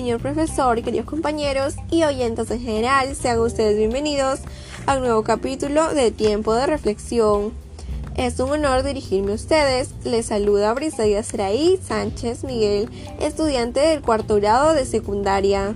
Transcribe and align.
Señor 0.00 0.22
profesor, 0.22 0.82
queridos 0.82 1.04
compañeros 1.04 1.74
y 1.90 2.04
oyentes 2.04 2.50
en 2.50 2.62
general, 2.62 3.14
sean 3.14 3.38
ustedes 3.38 3.76
bienvenidos 3.76 4.40
a 4.86 4.96
un 4.96 5.02
nuevo 5.02 5.22
capítulo 5.24 5.92
de 5.92 6.10
Tiempo 6.10 6.54
de 6.54 6.64
Reflexión. 6.64 7.52
Es 8.16 8.40
un 8.40 8.48
honor 8.48 8.82
dirigirme 8.82 9.32
a 9.32 9.34
ustedes. 9.34 9.90
Les 10.04 10.24
saluda 10.24 10.72
Brisaida 10.72 11.22
Seraí 11.22 11.78
Sánchez 11.86 12.44
Miguel, 12.44 12.88
estudiante 13.20 13.80
del 13.80 14.00
cuarto 14.00 14.36
grado 14.36 14.72
de 14.72 14.86
secundaria. 14.86 15.74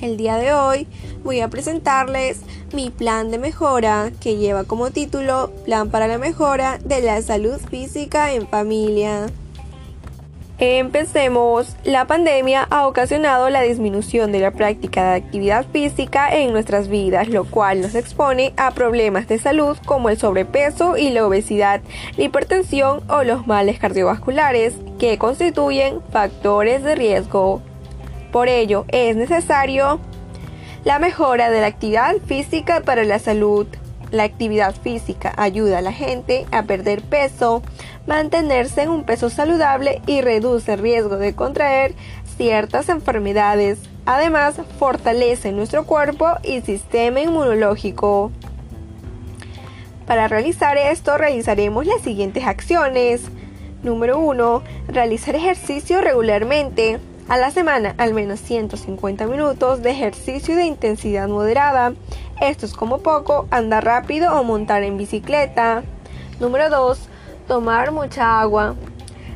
El 0.00 0.16
día 0.16 0.36
de 0.36 0.54
hoy 0.54 0.86
voy 1.22 1.40
a 1.40 1.48
presentarles 1.48 2.38
mi 2.72 2.88
plan 2.88 3.30
de 3.30 3.36
mejora 3.36 4.10
que 4.20 4.38
lleva 4.38 4.64
como 4.64 4.90
título 4.90 5.52
Plan 5.66 5.90
para 5.90 6.08
la 6.08 6.16
mejora 6.16 6.78
de 6.82 7.02
la 7.02 7.20
salud 7.20 7.60
física 7.68 8.32
en 8.32 8.48
familia. 8.48 9.26
Empecemos. 10.62 11.74
La 11.84 12.06
pandemia 12.06 12.66
ha 12.68 12.86
ocasionado 12.86 13.48
la 13.48 13.62
disminución 13.62 14.30
de 14.30 14.40
la 14.40 14.50
práctica 14.50 15.08
de 15.12 15.16
actividad 15.16 15.64
física 15.64 16.36
en 16.36 16.52
nuestras 16.52 16.88
vidas, 16.88 17.28
lo 17.28 17.46
cual 17.46 17.80
nos 17.80 17.94
expone 17.94 18.52
a 18.58 18.72
problemas 18.72 19.26
de 19.26 19.38
salud 19.38 19.78
como 19.86 20.10
el 20.10 20.18
sobrepeso 20.18 20.98
y 20.98 21.08
la 21.08 21.26
obesidad, 21.26 21.80
la 22.18 22.24
hipertensión 22.24 23.00
o 23.08 23.22
los 23.22 23.46
males 23.46 23.78
cardiovasculares, 23.78 24.74
que 24.98 25.16
constituyen 25.16 26.02
factores 26.12 26.82
de 26.82 26.94
riesgo. 26.94 27.62
Por 28.30 28.48
ello, 28.48 28.84
es 28.88 29.16
necesario 29.16 29.98
la 30.84 30.98
mejora 30.98 31.48
de 31.48 31.62
la 31.62 31.68
actividad 31.68 32.16
física 32.26 32.82
para 32.82 33.04
la 33.04 33.18
salud. 33.18 33.66
La 34.10 34.24
actividad 34.24 34.74
física 34.74 35.32
ayuda 35.38 35.78
a 35.78 35.82
la 35.82 35.92
gente 35.92 36.44
a 36.50 36.64
perder 36.64 37.00
peso, 37.00 37.62
mantenerse 38.10 38.82
en 38.82 38.88
un 38.88 39.04
peso 39.04 39.30
saludable 39.30 40.02
y 40.04 40.20
reduce 40.20 40.72
el 40.72 40.80
riesgo 40.80 41.16
de 41.16 41.36
contraer 41.36 41.94
ciertas 42.36 42.88
enfermedades. 42.88 43.78
Además, 44.04 44.56
fortalece 44.80 45.52
nuestro 45.52 45.86
cuerpo 45.86 46.26
y 46.42 46.60
sistema 46.62 47.20
inmunológico. 47.20 48.32
Para 50.08 50.26
realizar 50.26 50.76
esto, 50.76 51.18
realizaremos 51.18 51.86
las 51.86 52.02
siguientes 52.02 52.44
acciones. 52.44 53.22
Número 53.84 54.18
1. 54.18 54.62
Realizar 54.88 55.36
ejercicio 55.36 56.00
regularmente. 56.00 56.98
A 57.28 57.36
la 57.36 57.52
semana, 57.52 57.94
al 57.96 58.12
menos 58.12 58.40
150 58.40 59.28
minutos 59.28 59.82
de 59.82 59.90
ejercicio 59.92 60.56
de 60.56 60.64
intensidad 60.64 61.28
moderada. 61.28 61.92
Esto 62.40 62.66
es 62.66 62.72
como 62.72 62.98
poco 62.98 63.46
andar 63.52 63.84
rápido 63.84 64.36
o 64.36 64.42
montar 64.42 64.82
en 64.82 64.96
bicicleta. 64.96 65.84
Número 66.40 66.70
2. 66.70 67.09
Tomar 67.50 67.90
mucha 67.90 68.40
agua. 68.40 68.76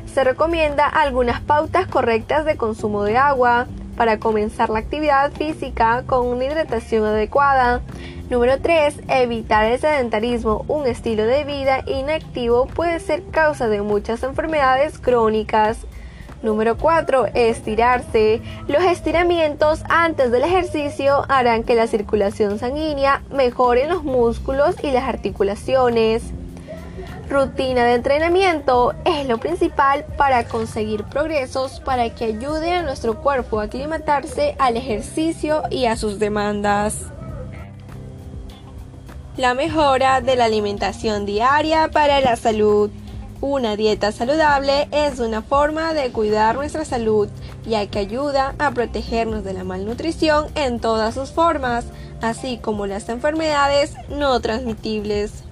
Se 0.05 0.23
recomienda 0.23 0.87
algunas 0.87 1.41
pautas 1.41 1.85
correctas 1.85 2.45
de 2.45 2.55
consumo 2.55 3.03
de 3.03 3.17
agua 3.17 3.67
para 3.97 4.19
comenzar 4.19 4.69
la 4.69 4.79
actividad 4.79 5.33
física 5.33 6.05
con 6.07 6.25
una 6.25 6.45
hidratación 6.45 7.03
adecuada. 7.03 7.81
Número 8.29 8.57
3. 8.61 9.01
Evitar 9.09 9.65
el 9.65 9.81
sedentarismo. 9.81 10.63
Un 10.69 10.87
estilo 10.87 11.25
de 11.25 11.43
vida 11.43 11.83
inactivo 11.87 12.67
puede 12.67 13.01
ser 13.01 13.21
causa 13.31 13.67
de 13.67 13.81
muchas 13.81 14.23
enfermedades 14.23 14.97
crónicas. 14.97 15.79
Número 16.41 16.77
4. 16.77 17.25
Estirarse. 17.33 18.41
Los 18.69 18.85
estiramientos 18.85 19.83
antes 19.89 20.31
del 20.31 20.45
ejercicio 20.45 21.25
harán 21.27 21.63
que 21.63 21.75
la 21.75 21.87
circulación 21.87 22.59
sanguínea 22.59 23.23
mejore 23.29 23.89
los 23.89 24.05
músculos 24.05 24.81
y 24.81 24.91
las 24.91 25.03
articulaciones. 25.03 26.23
Rutina 27.29 27.83
de 27.85 27.95
entrenamiento 27.95 28.93
es 29.03 29.27
lo 29.27 29.39
principal 29.39 30.05
para 30.15 30.45
conseguir 30.45 31.03
progresos 31.05 31.79
para 31.79 32.09
que 32.13 32.25
ayude 32.25 32.71
a 32.71 32.83
nuestro 32.83 33.21
cuerpo 33.21 33.59
a 33.59 33.63
aclimatarse 33.63 34.55
al 34.59 34.77
ejercicio 34.77 35.63
y 35.71 35.85
a 35.85 35.97
sus 35.97 36.19
demandas. 36.19 37.11
La 39.37 39.53
mejora 39.53 40.21
de 40.21 40.35
la 40.35 40.45
alimentación 40.45 41.25
diaria 41.25 41.89
para 41.91 42.21
la 42.21 42.35
salud. 42.35 42.91
Una 43.41 43.75
dieta 43.75 44.11
saludable 44.11 44.87
es 44.91 45.19
una 45.19 45.41
forma 45.41 45.93
de 45.93 46.11
cuidar 46.11 46.55
nuestra 46.55 46.85
salud, 46.85 47.27
ya 47.65 47.85
que 47.87 47.99
ayuda 47.99 48.55
a 48.59 48.71
protegernos 48.71 49.43
de 49.43 49.53
la 49.53 49.63
malnutrición 49.63 50.45
en 50.55 50.79
todas 50.79 51.15
sus 51.15 51.31
formas, 51.31 51.85
así 52.21 52.59
como 52.59 52.85
las 52.85 53.09
enfermedades 53.09 53.95
no 54.09 54.39
transmitibles. 54.39 55.44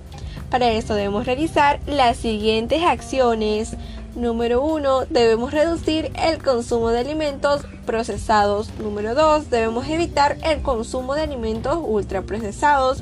Para 0.54 0.70
esto 0.70 0.94
debemos 0.94 1.26
realizar 1.26 1.80
las 1.88 2.16
siguientes 2.16 2.84
acciones. 2.84 3.76
Número 4.14 4.62
1. 4.62 5.06
Debemos 5.10 5.52
reducir 5.52 6.12
el 6.24 6.44
consumo 6.44 6.90
de 6.90 7.00
alimentos 7.00 7.66
procesados. 7.88 8.70
Número 8.78 9.16
2. 9.16 9.50
Debemos 9.50 9.90
evitar 9.90 10.38
el 10.44 10.62
consumo 10.62 11.16
de 11.16 11.24
alimentos 11.24 11.80
ultraprocesados. 11.82 13.02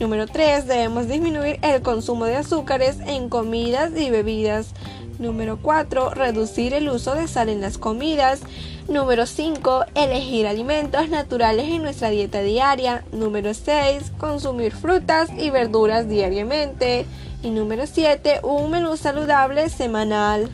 Número 0.00 0.26
3. 0.26 0.66
Debemos 0.66 1.06
disminuir 1.06 1.60
el 1.62 1.82
consumo 1.82 2.24
de 2.24 2.34
azúcares 2.34 2.98
en 3.06 3.28
comidas 3.28 3.92
y 3.96 4.10
bebidas. 4.10 4.74
Número 5.18 5.58
4. 5.60 6.10
Reducir 6.10 6.74
el 6.74 6.88
uso 6.88 7.14
de 7.14 7.26
sal 7.28 7.48
en 7.48 7.60
las 7.60 7.78
comidas. 7.78 8.40
Número 8.88 9.26
5. 9.26 9.84
Elegir 9.94 10.46
alimentos 10.46 11.08
naturales 11.08 11.66
en 11.68 11.82
nuestra 11.82 12.10
dieta 12.10 12.40
diaria. 12.40 13.04
Número 13.12 13.52
6. 13.52 14.12
Consumir 14.18 14.72
frutas 14.72 15.30
y 15.36 15.50
verduras 15.50 16.08
diariamente. 16.08 17.04
Y 17.42 17.50
número 17.50 17.86
7. 17.86 18.40
Un 18.42 18.70
menú 18.70 18.96
saludable 18.96 19.68
semanal. 19.68 20.48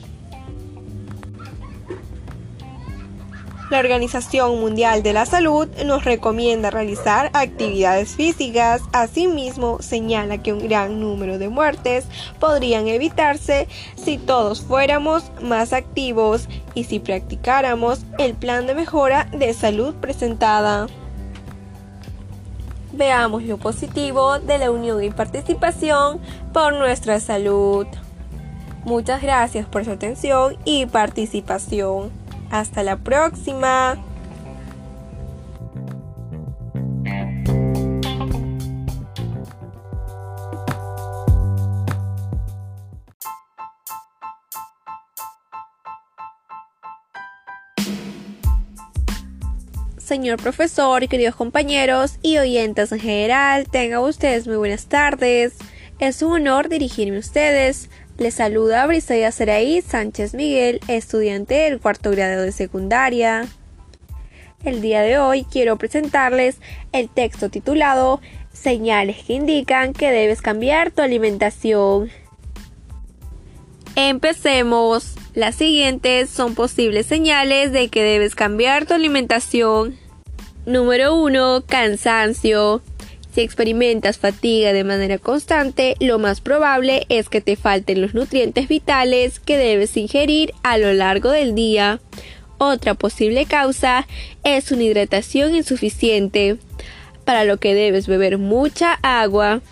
La 3.75 3.81
Organización 3.81 4.61
Mundial 4.61 5.03
de 5.03 5.13
la 5.13 5.27
Salud 5.27 5.67
nos 5.85 6.05
recomienda 6.05 6.71
realizar 6.71 7.31
actividades 7.33 8.11
físicas, 8.11 8.81
asimismo 8.93 9.83
señala 9.83 10.39
que 10.39 10.53
un 10.53 10.61
gran 10.61 11.01
número 11.01 11.39
de 11.39 11.49
muertes 11.49 12.05
podrían 12.39 12.87
evitarse 12.87 13.67
si 13.97 14.17
todos 14.17 14.63
fuéramos 14.63 15.25
más 15.43 15.73
activos 15.73 16.49
y 16.75 16.85
si 16.85 17.01
practicáramos 17.01 18.05
el 18.17 18.35
plan 18.35 18.69
de 18.69 18.77
mejora 18.77 19.25
de 19.33 19.53
salud 19.55 19.93
presentada. 19.97 20.87
Veamos 22.93 23.43
lo 23.43 23.57
positivo 23.57 24.39
de 24.39 24.59
la 24.59 24.71
unión 24.71 25.03
y 25.03 25.11
participación 25.11 26.21
por 26.53 26.75
nuestra 26.75 27.19
salud. 27.19 27.89
Muchas 28.85 29.21
gracias 29.21 29.67
por 29.67 29.85
su 29.85 29.91
atención 29.91 30.57
y 30.65 30.87
participación. 30.87 32.24
Hasta 32.55 32.85
la 32.85 32.97
próxima. 32.97 33.99
Señor 49.99 50.41
profesor, 50.41 51.09
queridos 51.09 51.35
compañeros 51.35 52.21
y 52.23 52.39
oyentes 52.39 52.93
en 52.93 53.01
general, 53.01 53.69
tengan 53.69 53.99
ustedes 53.99 54.47
muy 54.47 54.59
buenas 54.59 54.87
tardes. 54.87 55.55
Es 55.99 56.23
un 56.23 56.31
honor 56.31 56.69
dirigirme 56.69 57.17
a 57.17 57.21
ustedes. 57.21 57.91
Les 58.17 58.33
saluda 58.33 58.87
Briseida 58.87 59.33
Seraí 59.33 59.83
Sánchez 59.83 60.35
Miguel, 60.35 60.81
estudiante 60.87 61.55
del 61.55 61.81
cuarto 61.81 62.13
grado 62.13 62.43
de 62.43 62.53
secundaria. 62.53 63.49
El 64.65 64.81
día 64.81 65.03
de 65.03 65.19
hoy 65.19 65.45
quiero 65.51 65.77
presentarles 65.77 66.59
el 66.93 67.09
texto 67.09 67.51
titulado 67.51 68.21
Señales 68.53 69.25
que 69.27 69.33
indican 69.33 69.93
que 69.93 70.13
debes 70.13 70.43
cambiar 70.43 70.93
tu 70.93 71.03
alimentación. 71.03 72.09
Empecemos. 73.97 75.17
Las 75.35 75.57
siguientes 75.57 76.31
son 76.31 76.55
posibles 76.55 77.07
señales 77.07 77.73
de 77.73 77.89
que 77.89 78.05
debes 78.05 78.37
cambiar 78.37 78.87
tu 78.87 78.95
alimentación. 78.95 79.99
Número 80.67 81.17
1. 81.17 81.65
Cansancio. 81.67 82.81
Si 83.35 83.41
experimentas 83.41 84.19
fatiga 84.19 84.73
de 84.73 84.85
manera 84.85 85.19
constante, 85.19 85.97
lo 85.99 86.21
más 86.21 86.41
probable 86.41 87.05
es 87.09 87.29
que 87.29 87.41
te 87.41 87.57
falten 87.57 88.01
los 88.01 88.15
nutrientes 88.15 88.69
vitales 88.69 89.41
que 89.41 89.59
debes 89.59 89.97
ingerir 89.97 90.55
a 90.63 90.79
lo 90.79 90.93
largo 90.93 91.31
del 91.31 91.57
día. 91.57 92.01
Otra 92.59 92.95
posible 92.95 93.45
causa 93.47 94.07
es 94.45 94.71
una 94.71 94.85
hidratación 94.85 95.57
insuficiente, 95.57 96.59
para 97.25 97.45
lo 97.45 97.57
que 97.57 97.75
debes 97.75 98.07
beber 98.07 98.39
mucha 98.39 99.01
agua. 99.03 99.63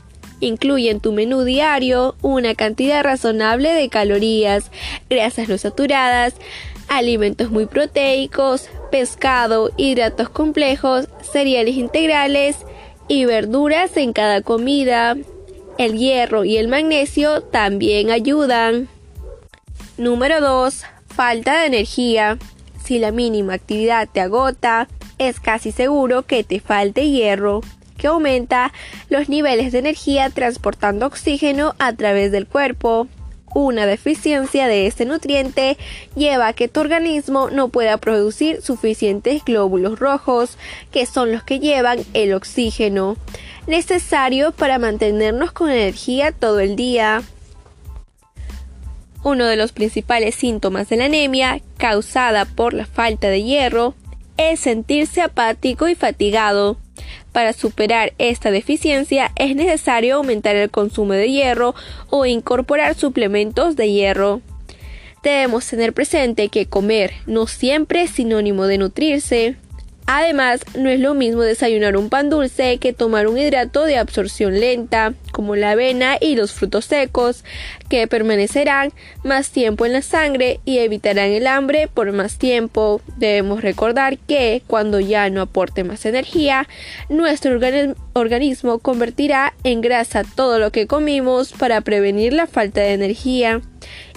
Incluye 0.40 0.90
en 0.90 0.98
tu 0.98 1.12
menú 1.12 1.44
diario 1.44 2.16
una 2.20 2.56
cantidad 2.56 3.04
razonable 3.04 3.70
de 3.70 3.88
calorías, 3.88 4.72
grasas 5.08 5.48
no 5.48 5.56
saturadas, 5.56 6.34
alimentos 6.88 7.52
muy 7.52 7.66
proteicos, 7.66 8.68
pescado, 8.90 9.70
hidratos 9.76 10.30
complejos, 10.30 11.06
cereales 11.32 11.76
integrales, 11.76 12.56
y 13.12 13.26
verduras 13.26 13.98
en 13.98 14.14
cada 14.14 14.40
comida. 14.40 15.18
El 15.76 15.98
hierro 15.98 16.44
y 16.44 16.56
el 16.56 16.68
magnesio 16.68 17.42
también 17.42 18.10
ayudan. 18.10 18.88
Número 19.98 20.40
2. 20.40 20.82
Falta 21.08 21.60
de 21.60 21.66
energía. 21.66 22.38
Si 22.82 22.98
la 22.98 23.12
mínima 23.12 23.52
actividad 23.52 24.08
te 24.10 24.22
agota, 24.22 24.88
es 25.18 25.40
casi 25.40 25.72
seguro 25.72 26.22
que 26.22 26.42
te 26.42 26.58
falte 26.58 27.10
hierro, 27.10 27.60
que 27.98 28.06
aumenta 28.06 28.72
los 29.10 29.28
niveles 29.28 29.72
de 29.72 29.80
energía 29.80 30.30
transportando 30.30 31.04
oxígeno 31.04 31.74
a 31.78 31.92
través 31.92 32.32
del 32.32 32.46
cuerpo. 32.46 33.08
Una 33.54 33.84
deficiencia 33.84 34.66
de 34.66 34.86
este 34.86 35.04
nutriente 35.04 35.76
lleva 36.16 36.48
a 36.48 36.52
que 36.54 36.68
tu 36.68 36.80
organismo 36.80 37.50
no 37.50 37.68
pueda 37.68 37.98
producir 37.98 38.62
suficientes 38.62 39.44
glóbulos 39.44 39.98
rojos, 39.98 40.56
que 40.90 41.04
son 41.04 41.32
los 41.32 41.42
que 41.42 41.60
llevan 41.60 41.98
el 42.14 42.32
oxígeno 42.32 43.16
necesario 43.66 44.52
para 44.52 44.78
mantenernos 44.78 45.52
con 45.52 45.70
energía 45.70 46.32
todo 46.32 46.60
el 46.60 46.76
día. 46.76 47.22
Uno 49.22 49.46
de 49.46 49.56
los 49.56 49.72
principales 49.72 50.34
síntomas 50.34 50.88
de 50.88 50.96
la 50.96 51.04
anemia, 51.04 51.60
causada 51.76 52.44
por 52.44 52.72
la 52.72 52.86
falta 52.86 53.28
de 53.28 53.42
hierro, 53.42 53.94
es 54.36 54.60
sentirse 54.60 55.20
apático 55.20 55.88
y 55.88 55.94
fatigado. 55.94 56.78
Para 57.32 57.54
superar 57.54 58.12
esta 58.18 58.50
deficiencia 58.50 59.32
es 59.36 59.56
necesario 59.56 60.16
aumentar 60.16 60.54
el 60.54 60.70
consumo 60.70 61.14
de 61.14 61.30
hierro 61.30 61.74
o 62.10 62.26
incorporar 62.26 62.94
suplementos 62.94 63.74
de 63.74 63.90
hierro. 63.90 64.42
Debemos 65.22 65.66
tener 65.66 65.92
presente 65.92 66.48
que 66.48 66.66
comer 66.66 67.12
no 67.26 67.46
siempre 67.46 68.02
es 68.02 68.10
sinónimo 68.10 68.66
de 68.66 68.78
nutrirse. 68.78 69.56
Además, 70.06 70.60
no 70.76 70.88
es 70.88 71.00
lo 71.00 71.14
mismo 71.14 71.42
desayunar 71.42 71.96
un 71.96 72.08
pan 72.08 72.28
dulce 72.28 72.78
que 72.78 72.92
tomar 72.92 73.28
un 73.28 73.38
hidrato 73.38 73.84
de 73.84 73.98
absorción 73.98 74.58
lenta, 74.58 75.14
como 75.30 75.56
la 75.56 75.70
avena 75.70 76.16
y 76.20 76.34
los 76.34 76.52
frutos 76.52 76.86
secos, 76.86 77.44
que 77.88 78.06
permanecerán 78.08 78.92
más 79.22 79.50
tiempo 79.50 79.86
en 79.86 79.92
la 79.92 80.02
sangre 80.02 80.60
y 80.64 80.78
evitarán 80.78 81.30
el 81.30 81.46
hambre 81.46 81.88
por 81.88 82.12
más 82.12 82.36
tiempo. 82.36 83.00
Debemos 83.16 83.62
recordar 83.62 84.18
que 84.18 84.62
cuando 84.66 84.98
ya 85.00 85.30
no 85.30 85.40
aporte 85.40 85.84
más 85.84 86.04
energía, 86.04 86.68
nuestro 87.08 87.58
organismo 88.12 88.80
convertirá 88.80 89.54
en 89.62 89.80
grasa 89.80 90.24
todo 90.24 90.58
lo 90.58 90.72
que 90.72 90.86
comimos 90.86 91.52
para 91.52 91.80
prevenir 91.80 92.32
la 92.32 92.46
falta 92.46 92.80
de 92.80 92.92
energía 92.92 93.60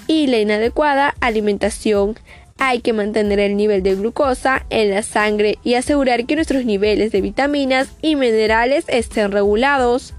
y 0.07 0.27
la 0.27 0.39
inadecuada 0.39 1.15
alimentación 1.19 2.15
hay 2.57 2.79
que 2.79 2.93
mantener 2.93 3.39
el 3.39 3.57
nivel 3.57 3.83
de 3.83 3.95
glucosa 3.95 4.65
en 4.69 4.89
la 4.89 5.03
sangre 5.03 5.59
y 5.63 5.73
asegurar 5.73 6.25
que 6.25 6.35
nuestros 6.35 6.65
niveles 6.65 7.11
de 7.11 7.21
vitaminas 7.21 7.89
y 8.01 8.15
minerales 8.15 8.85
estén 8.87 9.31
regulados. 9.31 10.13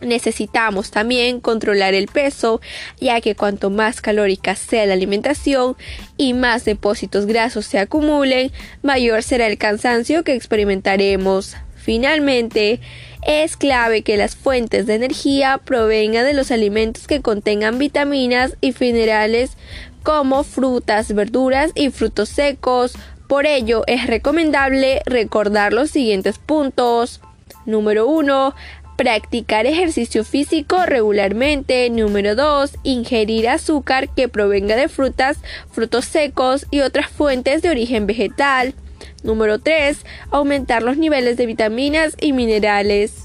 Necesitamos 0.00 0.90
también 0.90 1.40
controlar 1.40 1.92
el 1.92 2.06
peso, 2.06 2.62
ya 2.98 3.20
que 3.20 3.34
cuanto 3.34 3.68
más 3.68 4.00
calórica 4.00 4.56
sea 4.56 4.86
la 4.86 4.94
alimentación 4.94 5.76
y 6.16 6.32
más 6.32 6.64
depósitos 6.64 7.26
grasos 7.26 7.66
se 7.66 7.78
acumulen, 7.78 8.50
mayor 8.82 9.22
será 9.22 9.46
el 9.46 9.58
cansancio 9.58 10.24
que 10.24 10.34
experimentaremos. 10.34 11.56
Finalmente, 11.76 12.80
es 13.22 13.56
clave 13.56 14.02
que 14.02 14.16
las 14.16 14.36
fuentes 14.36 14.86
de 14.86 14.94
energía 14.94 15.58
provengan 15.58 16.24
de 16.24 16.34
los 16.34 16.50
alimentos 16.50 17.06
que 17.06 17.20
contengan 17.20 17.78
vitaminas 17.78 18.56
y 18.60 18.74
minerales 18.78 19.56
como 20.02 20.44
frutas, 20.44 21.14
verduras 21.14 21.72
y 21.74 21.90
frutos 21.90 22.28
secos. 22.30 22.94
Por 23.28 23.46
ello 23.46 23.84
es 23.86 24.06
recomendable 24.06 25.02
recordar 25.06 25.72
los 25.72 25.90
siguientes 25.90 26.38
puntos. 26.38 27.20
Número 27.66 28.06
1. 28.06 28.54
Practicar 28.96 29.66
ejercicio 29.66 30.24
físico 30.24 30.84
regularmente. 30.86 31.88
Número 31.90 32.34
2. 32.34 32.72
Ingerir 32.82 33.48
azúcar 33.48 34.08
que 34.08 34.28
provenga 34.28 34.76
de 34.76 34.88
frutas, 34.88 35.38
frutos 35.70 36.06
secos 36.06 36.66
y 36.70 36.80
otras 36.80 37.08
fuentes 37.08 37.62
de 37.62 37.70
origen 37.70 38.06
vegetal. 38.06 38.74
Número 39.22 39.58
3. 39.58 39.98
Aumentar 40.30 40.82
los 40.82 40.96
niveles 40.96 41.36
de 41.36 41.46
vitaminas 41.46 42.16
y 42.20 42.32
minerales. 42.32 43.24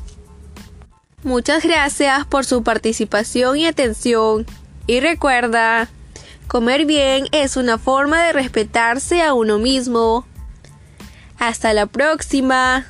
Muchas 1.23 1.63
gracias 1.63 2.25
por 2.25 2.45
su 2.45 2.63
participación 2.63 3.57
y 3.57 3.65
atención. 3.65 4.45
Y 4.87 4.99
recuerda, 4.99 5.89
Comer 6.47 6.85
bien 6.85 7.25
es 7.31 7.57
una 7.57 7.77
forma 7.77 8.23
de 8.23 8.33
respetarse 8.33 9.23
a 9.23 9.33
uno 9.33 9.57
mismo. 9.57 10.25
Hasta 11.39 11.73
la 11.73 11.87
próxima. 11.87 12.85